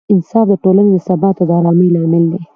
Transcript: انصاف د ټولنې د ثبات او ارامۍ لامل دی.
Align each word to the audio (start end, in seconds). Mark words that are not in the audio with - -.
انصاف 0.13 0.45
د 0.49 0.53
ټولنې 0.63 0.91
د 0.93 0.97
ثبات 1.07 1.35
او 1.39 1.49
ارامۍ 1.59 1.87
لامل 1.93 2.23
دی. 2.31 2.41